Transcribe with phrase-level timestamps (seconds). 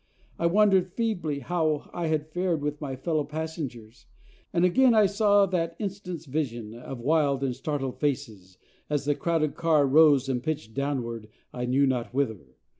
[0.39, 4.07] I wondered feebly how it had fared with my fellow passengers,
[4.51, 8.57] and again I saw that instant's vision of wild and startled faces
[8.89, 12.57] as the crowded car rose and pitched downward, I knew not whither.